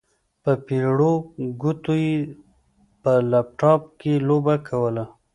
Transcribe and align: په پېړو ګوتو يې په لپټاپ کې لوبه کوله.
په 0.43 0.51
پېړو 0.65 1.13
ګوتو 1.61 1.93
يې 2.03 2.15
په 3.01 3.11
لپټاپ 3.31 3.81
کې 3.99 4.13
لوبه 4.27 4.55
کوله. 4.67 5.05